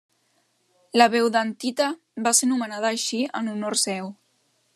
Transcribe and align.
La 1.01 1.07
beudantita 1.15 1.91
va 2.29 2.35
ser 2.39 2.51
nomenada 2.53 2.91
així 2.95 3.21
en 3.43 3.53
honor 3.55 3.79
seu. 3.89 4.11